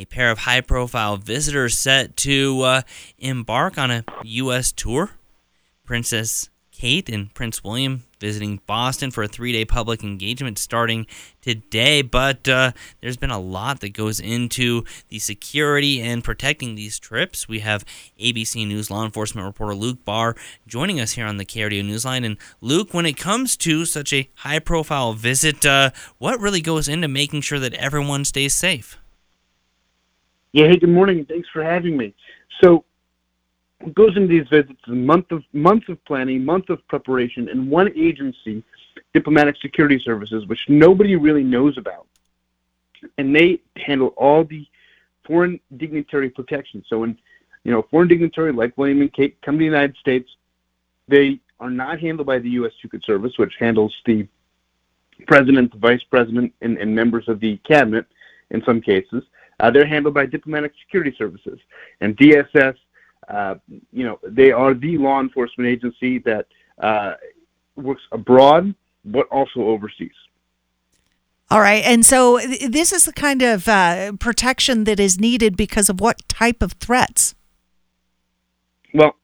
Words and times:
a 0.00 0.06
pair 0.06 0.30
of 0.30 0.40
high 0.40 0.62
profile 0.62 1.18
visitors 1.18 1.76
set 1.76 2.16
to 2.16 2.62
uh, 2.62 2.82
embark 3.18 3.76
on 3.76 3.90
a 3.90 4.04
U.S. 4.24 4.72
tour. 4.72 5.10
Princess 5.84 6.48
Kate 6.72 7.10
and 7.10 7.34
Prince 7.34 7.62
William 7.62 8.04
visiting 8.18 8.60
Boston 8.66 9.10
for 9.10 9.22
a 9.22 9.28
three 9.28 9.52
day 9.52 9.66
public 9.66 10.02
engagement 10.02 10.58
starting 10.58 11.06
today. 11.42 12.00
But 12.00 12.48
uh, 12.48 12.72
there's 13.02 13.18
been 13.18 13.30
a 13.30 13.38
lot 13.38 13.80
that 13.80 13.90
goes 13.90 14.20
into 14.20 14.84
the 15.08 15.18
security 15.18 16.00
and 16.00 16.24
protecting 16.24 16.74
these 16.76 16.98
trips. 16.98 17.46
We 17.46 17.58
have 17.58 17.84
ABC 18.18 18.66
News 18.66 18.90
law 18.90 19.04
enforcement 19.04 19.46
reporter 19.46 19.74
Luke 19.74 20.04
Barr 20.06 20.34
joining 20.66 21.00
us 21.00 21.12
here 21.12 21.26
on 21.26 21.36
the 21.36 21.44
KRDO 21.44 21.84
Newsline. 21.84 22.24
And 22.24 22.38
Luke, 22.62 22.94
when 22.94 23.04
it 23.04 23.18
comes 23.18 23.56
to 23.58 23.84
such 23.84 24.14
a 24.14 24.30
high 24.36 24.60
profile 24.60 25.12
visit, 25.12 25.66
uh, 25.66 25.90
what 26.16 26.40
really 26.40 26.62
goes 26.62 26.88
into 26.88 27.08
making 27.08 27.42
sure 27.42 27.58
that 27.58 27.74
everyone 27.74 28.24
stays 28.24 28.54
safe? 28.54 28.99
Yeah, 30.52 30.66
hey, 30.66 30.78
good 30.78 30.88
morning. 30.88 31.24
Thanks 31.26 31.48
for 31.52 31.62
having 31.62 31.96
me. 31.96 32.12
So, 32.60 32.84
goes 33.94 34.16
into 34.16 34.26
these 34.26 34.48
visits 34.48 34.80
is 34.86 34.92
a 34.92 34.96
month 34.96 35.30
of 35.30 35.44
months 35.52 35.88
of 35.88 36.04
planning, 36.06 36.44
month 36.44 36.70
of 36.70 36.86
preparation, 36.88 37.48
and 37.48 37.70
one 37.70 37.88
agency, 37.96 38.64
Diplomatic 39.14 39.56
Security 39.62 40.00
Services, 40.04 40.46
which 40.46 40.60
nobody 40.68 41.14
really 41.14 41.44
knows 41.44 41.78
about, 41.78 42.08
and 43.16 43.34
they 43.34 43.60
handle 43.76 44.08
all 44.16 44.42
the 44.42 44.66
foreign 45.24 45.60
dignitary 45.76 46.30
protection. 46.30 46.84
So 46.88 46.98
when 46.98 47.16
you 47.62 47.70
know 47.70 47.86
foreign 47.88 48.08
dignitary 48.08 48.52
like 48.52 48.76
William 48.76 49.02
and 49.02 49.12
Kate 49.12 49.40
come 49.42 49.54
to 49.54 49.58
the 49.60 49.64
United 49.64 49.96
States, 49.98 50.28
they 51.06 51.38
are 51.60 51.70
not 51.70 52.00
handled 52.00 52.26
by 52.26 52.40
the 52.40 52.50
U.S. 52.50 52.72
Secret 52.82 53.04
Service, 53.04 53.38
which 53.38 53.54
handles 53.60 53.94
the 54.04 54.26
president, 55.28 55.70
the 55.70 55.78
vice 55.78 56.02
president, 56.10 56.52
and, 56.60 56.76
and 56.76 56.92
members 56.92 57.28
of 57.28 57.38
the 57.38 57.56
cabinet 57.58 58.04
in 58.50 58.64
some 58.64 58.80
cases. 58.80 59.22
Uh, 59.60 59.70
they're 59.70 59.86
handled 59.86 60.14
by 60.14 60.26
diplomatic 60.26 60.72
security 60.84 61.14
services, 61.16 61.58
and 62.00 62.16
DSS 62.16 62.76
uh, 63.30 63.54
you 63.92 64.04
know, 64.04 64.18
they 64.24 64.50
are 64.50 64.74
the 64.74 64.98
law 64.98 65.20
enforcement 65.20 65.68
agency 65.68 66.18
that 66.18 66.46
uh, 66.82 67.14
works 67.76 68.02
abroad 68.12 68.74
but 69.04 69.26
also 69.28 69.60
overseas. 69.60 70.12
All 71.50 71.60
right. 71.60 71.82
And 71.84 72.04
so 72.04 72.38
this 72.38 72.92
is 72.92 73.04
the 73.04 73.12
kind 73.12 73.42
of 73.42 73.66
uh, 73.66 74.12
protection 74.18 74.84
that 74.84 75.00
is 75.00 75.18
needed 75.18 75.56
because 75.56 75.88
of 75.88 76.00
what 76.00 76.28
type 76.28 76.62
of 76.62 76.72
threats? 76.74 77.34
Well, 78.94 79.16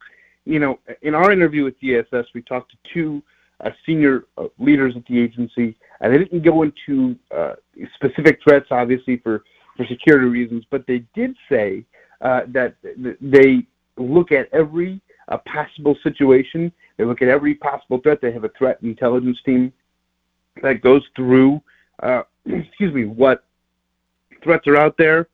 you 0.45 0.59
know, 0.59 0.78
in 1.03 1.15
our 1.15 1.31
interview 1.31 1.65
with 1.65 1.81
DSS, 1.81 2.27
we 2.34 2.43
talked 2.43 2.73
to 2.73 2.77
two 2.93 3.23
uh, 3.61 3.71
senior 3.84 4.25
uh, 4.39 4.47
leaders 4.59 4.95
at 4.97 5.05
the 5.06 5.21
agency. 5.21 5.77
And 6.00 6.12
they 6.12 6.19
didn't 6.19 6.43
go 6.43 6.62
into 6.62 7.17
uh, 7.37 7.55
specific 7.95 8.41
threats, 8.43 8.67
obviously, 8.71 9.19
for, 9.19 9.45
for 9.77 9.86
security 9.86 10.27
reasons, 10.27 10.64
but 10.70 10.86
they 10.86 11.05
did 11.14 11.36
say 11.48 11.84
that 12.20 12.74
they 13.20 13.66
look 13.96 14.32
at 14.32 14.48
every 14.52 15.00
uh, 15.28 15.38
possible 15.38 15.96
situation. 16.02 16.72
They 16.96 17.05
look 17.05 17.22
at 17.22 17.28
every 17.28 17.55
possible 17.55 17.98
threat. 17.98 18.20
They 18.20 18.32
have 18.32 18.44
a 18.44 18.50
threat 18.50 18.78
intelligence 18.82 19.38
team 19.44 19.72
that 20.62 20.82
goes 20.82 21.02
through, 21.14 21.60
uh, 22.02 22.22
excuse 22.47 22.94
me, 22.94 23.04
what 23.04 23.44
threats 24.42 24.66
are 24.66 24.77
out 24.77 24.97
there, 24.97 25.28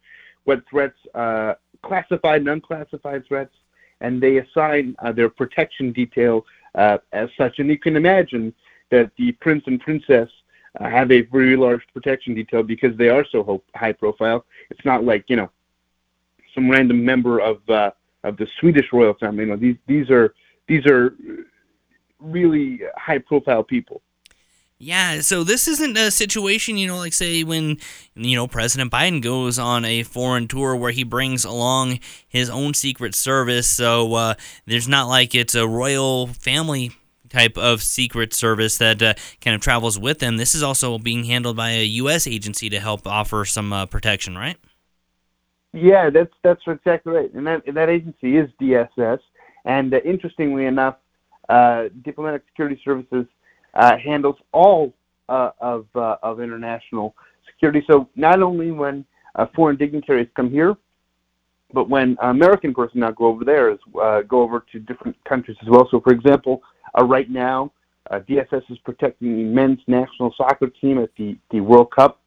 what 0.45 0.63
threats, 0.69 0.99
uh, 1.15 1.55
classified 1.83 2.41
and 2.43 2.49
unclassified 2.49 3.27
threats, 3.27 3.55
and 4.01 4.21
they 4.21 4.39
assign 4.39 4.97
uh, 5.01 5.13
their 5.13 5.29
protection 5.29 5.93
detail 5.93 6.45
uh, 6.75 6.99
as 7.13 7.29
such. 7.37 7.59
And 7.59 7.69
you 7.69 7.79
can 7.79 7.97
imagine 7.97 8.53
that 8.91 9.11
the 9.17 9.33
prince 9.33 9.65
and 9.67 9.81
princess 9.81 10.29
uh, 10.29 10.42
have 10.81 11.11
a 11.11 11.23
very 11.23 11.57
large 11.57 11.83
protection 11.93 12.35
detail 12.35 12.63
because 12.63 12.97
they 12.97 13.09
are 13.09 13.25
so 13.31 13.63
high 13.75 13.93
profile. 13.93 14.45
It's 14.71 14.85
not 14.85 15.05
like 15.05 15.25
you 15.29 15.37
know 15.37 15.51
some 16.55 16.71
random 16.71 17.05
member 17.05 17.39
of 17.41 17.59
of 18.25 18.37
the 18.37 18.47
Swedish 18.61 18.87
royal 18.93 19.15
family. 19.15 19.45
You 19.45 19.51
know, 19.51 19.57
these 19.57 19.77
these 19.87 20.11
are 20.11 20.35
these 20.69 20.87
are 20.87 21.15
really 22.21 22.81
high 22.97 23.19
profile 23.19 23.63
people. 23.63 24.01
Yeah, 24.79 25.21
so 25.21 25.45
this 25.45 25.69
isn't 25.69 25.97
a 25.97 26.11
situation, 26.11 26.77
you 26.77 26.89
know, 26.89 26.97
like 26.97 27.13
say 27.13 27.45
when 27.45 27.79
you 28.17 28.35
know 28.35 28.49
President 28.49 28.91
Biden 28.91 29.23
goes 29.23 29.57
on 29.57 29.85
a 29.85 30.03
foreign 30.03 30.49
tour 30.49 30.75
where 30.75 30.91
he 30.91 31.05
brings 31.05 31.45
along 31.45 32.01
his 32.27 32.51
own 32.51 32.75
secret 32.75 33.15
service. 33.15 33.69
So 33.69 34.15
uh, 34.15 34.35
there's 34.67 34.89
not 34.89 35.07
like 35.07 35.37
it's 35.37 35.55
a 35.55 35.69
royal 35.69 36.27
family 36.27 36.91
type 37.33 37.57
of 37.57 37.83
secret 37.83 38.35
service 38.35 38.79
that 38.79 39.03
uh, 39.03 39.15
kind 39.41 39.55
of 39.55 39.61
travels 39.61 39.99
with 39.99 40.19
them. 40.19 40.37
This 40.37 40.55
is 40.55 40.63
also 40.63 40.99
being 40.99 41.25
handled 41.25 41.57
by 41.57 41.71
a 41.71 41.85
U.S. 41.85 42.27
agency 42.27 42.69
to 42.69 42.79
help 42.79 43.07
offer 43.07 43.45
some 43.45 43.73
uh, 43.73 43.87
protection, 43.87 44.37
right? 44.37 44.57
Yeah, 45.73 46.11
that's 46.11 46.33
that's 46.43 46.61
exactly 46.67 47.13
right. 47.13 47.33
And 47.33 47.47
that 47.47 47.63
that 47.75 47.89
agency 47.89 48.37
is 48.37 48.51
DSS. 48.61 49.19
And 49.65 49.95
uh, 49.95 50.01
interestingly 50.05 50.67
enough, 50.67 50.97
uh, 51.49 51.85
Diplomatic 52.05 52.43
Security 52.49 52.81
Services 52.85 53.27
uh, 53.75 53.97
handles 53.97 54.37
all 54.53 54.93
uh, 55.29 55.51
of 55.61 55.87
of 55.95 56.41
international 56.41 57.15
security. 57.47 57.83
So 57.91 58.09
not 58.17 58.43
only 58.43 58.71
when 58.71 59.07
foreign 59.57 59.77
dignitaries 59.77 60.29
come 60.37 60.51
here, 60.51 60.77
but 61.73 61.89
when 61.89 62.19
American 62.21 62.75
personnel 62.75 63.13
go 63.13 63.27
over 63.27 63.47
there, 63.47 63.79
go 64.25 64.43
over 64.43 64.67
to 64.73 64.79
different 64.79 65.17
countries 65.25 65.57
as 65.63 65.69
well. 65.71 65.89
So, 65.91 66.01
for 66.01 66.13
example, 66.13 66.63
right 67.01 67.31
now, 67.31 67.73
DSS 68.11 68.71
is 68.71 68.79
protecting 68.85 69.37
the 69.37 69.45
men's 69.45 69.81
national 69.87 70.35
soccer 70.37 70.69
team 70.69 70.99
at 70.99 71.11
the 71.17 71.37
the 71.51 71.61
World 71.61 71.91
Cup 71.91 72.21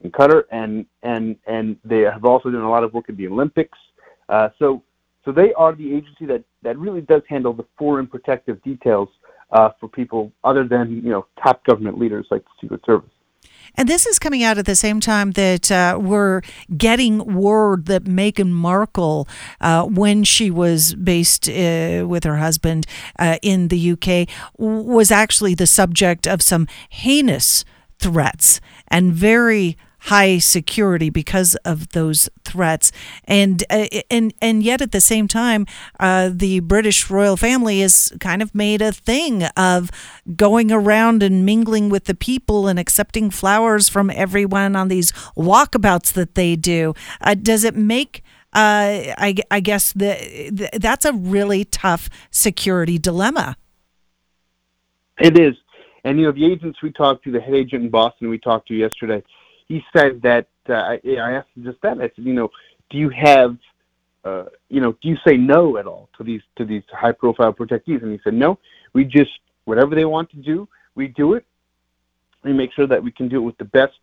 in 0.00 0.10
Qatar, 0.10 0.44
and 0.50 0.86
and 1.02 1.36
and 1.46 1.76
they 1.84 2.00
have 2.00 2.24
also 2.24 2.50
done 2.50 2.62
a 2.62 2.70
lot 2.70 2.84
of 2.84 2.92
work 2.94 3.08
at 3.08 3.16
the 3.16 3.26
Olympics. 3.26 3.78
Uh, 4.28 4.48
so 4.58 4.82
so 5.24 5.32
they 5.32 5.52
are 5.54 5.74
the 5.74 5.94
agency 5.94 6.26
that 6.26 6.42
that 6.62 6.78
really 6.78 7.00
does 7.02 7.22
handle 7.28 7.52
the 7.52 7.64
foreign 7.78 8.06
protective 8.06 8.62
details 8.62 9.08
uh, 9.52 9.70
for 9.78 9.88
people 9.88 10.32
other 10.44 10.66
than 10.66 11.02
you 11.04 11.10
know 11.10 11.26
top 11.42 11.64
government 11.64 11.98
leaders 11.98 12.26
like 12.30 12.42
the 12.44 12.50
Secret 12.60 12.80
Service. 12.84 13.10
And 13.76 13.88
this 13.88 14.06
is 14.06 14.18
coming 14.18 14.42
out 14.42 14.58
at 14.58 14.66
the 14.66 14.76
same 14.76 15.00
time 15.00 15.32
that 15.32 15.70
uh, 15.70 15.98
we're 16.00 16.42
getting 16.76 17.18
word 17.34 17.86
that 17.86 18.04
Meghan 18.04 18.50
Markle, 18.50 19.28
uh, 19.60 19.84
when 19.84 20.24
she 20.24 20.50
was 20.50 20.94
based 20.94 21.48
uh, 21.48 22.04
with 22.08 22.24
her 22.24 22.36
husband 22.36 22.86
uh, 23.18 23.38
in 23.42 23.68
the 23.68 23.92
UK, 23.92 24.28
was 24.56 25.10
actually 25.10 25.54
the 25.54 25.66
subject 25.66 26.26
of 26.26 26.42
some 26.42 26.66
heinous 26.88 27.64
threats 27.98 28.60
and 28.88 29.12
very 29.12 29.76
high 30.08 30.38
security 30.38 31.10
because 31.10 31.54
of 31.64 31.90
those 31.90 32.30
threats 32.44 32.90
and 33.24 33.62
uh, 33.68 33.86
and 34.10 34.32
and 34.40 34.62
yet 34.62 34.80
at 34.80 34.90
the 34.90 35.02
same 35.02 35.28
time 35.28 35.66
uh, 36.00 36.30
the 36.32 36.60
British 36.60 37.10
royal 37.10 37.36
family 37.36 37.80
has 37.80 38.10
kind 38.18 38.40
of 38.40 38.54
made 38.54 38.80
a 38.80 38.90
thing 38.90 39.44
of 39.56 39.90
going 40.34 40.72
around 40.72 41.22
and 41.22 41.44
mingling 41.44 41.90
with 41.90 42.04
the 42.04 42.14
people 42.14 42.68
and 42.68 42.78
accepting 42.78 43.28
flowers 43.28 43.88
from 43.88 44.08
everyone 44.10 44.74
on 44.74 44.88
these 44.88 45.12
walkabouts 45.36 46.14
that 46.14 46.34
they 46.34 46.56
do 46.56 46.94
uh, 47.20 47.34
does 47.34 47.62
it 47.62 47.76
make 47.76 48.22
uh, 48.54 49.12
I, 49.18 49.34
I 49.50 49.60
guess 49.60 49.92
the, 49.92 50.16
the, 50.50 50.78
that's 50.78 51.04
a 51.04 51.12
really 51.12 51.66
tough 51.66 52.08
security 52.30 52.98
dilemma. 52.98 53.58
It 55.18 55.38
is. 55.38 55.54
And, 56.04 56.18
you 56.18 56.24
know, 56.24 56.32
the 56.32 56.46
agents 56.46 56.78
we 56.82 56.90
talked 56.90 57.24
to, 57.24 57.30
the 57.30 57.40
head 57.40 57.54
agent 57.54 57.84
in 57.84 57.90
Boston 57.90 58.30
we 58.30 58.38
talked 58.38 58.68
to 58.68 58.74
yesterday, 58.74 59.22
he 59.68 59.82
said 59.96 60.20
that 60.22 60.48
uh, 60.68 60.72
I, 60.72 61.00
I 61.04 61.32
asked 61.32 61.48
him 61.56 61.64
just 61.64 61.80
that. 61.82 61.98
I 61.98 62.02
said, 62.02 62.12
you 62.16 62.32
know, 62.32 62.48
do 62.90 62.98
you 62.98 63.10
have, 63.10 63.56
uh, 64.24 64.44
you 64.68 64.80
know, 64.80 64.92
do 64.92 65.08
you 65.08 65.16
say 65.26 65.36
no 65.36 65.76
at 65.76 65.86
all 65.86 66.08
to 66.16 66.24
these 66.24 66.42
to 66.56 66.64
these 66.64 66.82
high 66.90 67.12
profile 67.12 67.52
protectees? 67.52 68.02
And 68.02 68.12
he 68.12 68.20
said, 68.24 68.34
no. 68.34 68.58
We 68.94 69.04
just 69.04 69.30
whatever 69.64 69.94
they 69.94 70.06
want 70.06 70.30
to 70.30 70.36
do, 70.36 70.68
we 70.94 71.08
do 71.08 71.34
it. 71.34 71.44
We 72.42 72.52
make 72.52 72.72
sure 72.72 72.86
that 72.86 73.02
we 73.02 73.12
can 73.12 73.28
do 73.28 73.36
it 73.36 73.40
with 73.40 73.58
the 73.58 73.64
best 73.64 73.98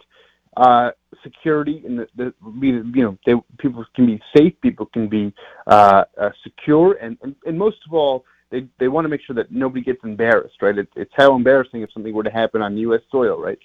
uh, 0.58 0.92
security 1.24 1.82
and 1.86 2.00
the, 2.00 2.08
the 2.16 2.34
you 2.62 3.04
know 3.04 3.18
they, 3.26 3.34
people 3.58 3.86
can 3.96 4.06
be 4.06 4.22
safe, 4.36 4.54
people 4.62 4.86
can 4.86 5.10
be 5.10 5.34
uh, 5.68 6.06
uh, 6.20 6.30
secure, 6.44 6.94
and, 6.94 7.18
and 7.24 7.36
and 7.46 7.58
most 7.58 7.78
of 7.86 7.94
all, 7.94 8.26
they 8.52 8.68
they 8.80 8.88
want 8.88 9.06
to 9.06 9.10
make 9.10 9.22
sure 9.22 9.36
that 9.36 9.52
nobody 9.52 9.84
gets 9.84 10.00
embarrassed, 10.04 10.62
right? 10.62 10.78
It, 10.78 10.88
it's 10.96 11.12
how 11.16 11.36
embarrassing 11.36 11.82
if 11.82 11.92
something 11.92 12.14
were 12.14 12.24
to 12.24 12.30
happen 12.30 12.62
on 12.62 12.78
U.S. 12.78 13.02
soil, 13.12 13.42
right? 13.42 13.60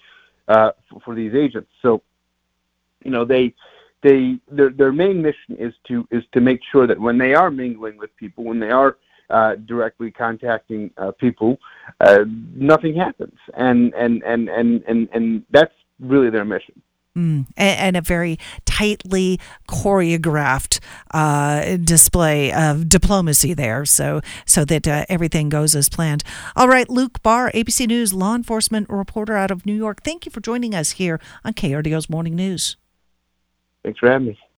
Uh, 0.51 0.73
for, 0.89 1.01
for 1.01 1.15
these 1.15 1.35
agents. 1.35 1.71
So, 1.81 2.03
you 3.05 3.11
know, 3.11 3.25
they 3.25 3.55
they 4.03 4.39
their 4.51 4.71
their 4.71 4.93
main 4.93 5.23
mission 5.23 5.57
is 5.59 5.73
to 5.89 6.07
is 6.11 6.25
to 6.33 6.41
make 6.41 6.61
sure 6.71 6.87
that 6.87 6.99
when 6.99 7.17
they 7.19 7.35
are 7.35 7.51
mingling 7.51 7.97
with 7.97 8.15
people, 8.17 8.45
when 8.45 8.61
they 8.61 8.71
are 8.71 8.99
uh, 9.31 9.55
directly 9.67 10.11
contacting 10.11 10.91
uh, 10.97 11.13
people, 11.13 11.59
uh, 12.01 12.25
nothing 12.55 12.95
happens, 12.97 13.39
and 13.55 13.95
and 13.95 14.23
and 14.25 14.49
and 14.49 14.83
and 14.89 15.09
and 15.13 15.45
that's 15.51 15.75
really 16.01 16.31
their 16.31 16.45
mission. 16.45 16.81
Mm, 17.19 17.47
and, 17.57 17.97
a 17.97 18.01
very 18.01 18.39
tightly 18.67 19.41
choreographed 19.69 20.79
uh, 21.11 21.77
display 21.77 22.53
of 22.53 22.89
diplomacy 22.89 23.53
there, 23.53 23.85
so 23.85 24.21
so 24.47 24.65
that 24.67 24.87
uh, 24.87 25.07
everything 25.09 25.49
goes 25.49 25.75
as 25.75 25.89
planned. 25.89 26.23
All 26.55 26.69
right, 26.69 26.89
Luke 26.89 27.21
Barr, 27.21 27.51
ABC 27.51 27.89
News 27.89 28.15
law 28.15 28.37
enforcement 28.37 28.89
reporter 28.89 29.37
out 29.37 29.51
of 29.51 29.67
New 29.67 29.75
York. 29.75 30.05
Thank 30.05 30.25
you 30.25 30.31
for 30.31 30.41
joining 30.41 30.73
us 30.73 30.93
here 30.93 31.21
on 31.45 31.53
KRDO's 31.55 32.09
Morning 32.09 32.37
News. 32.37 32.77
Thanks 33.83 33.99
for 33.99 34.09
having 34.09 34.29
me. 34.29 34.39